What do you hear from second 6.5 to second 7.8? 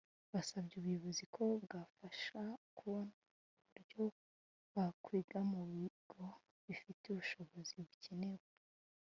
bifite ubushobozi